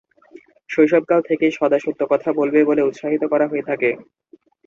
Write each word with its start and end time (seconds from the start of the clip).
শৈশবকাল 0.69 1.19
থেকেই 1.29 1.51
‘সদা 1.53 1.77
সত্য 1.79 2.01
কথা 2.11 2.29
বলবে’ 2.39 2.59
বলে 2.65 2.81
উৎসাহিত 2.83 3.23
করা 3.31 3.45
হয়ে 3.47 3.67
থাকে। 3.69 3.89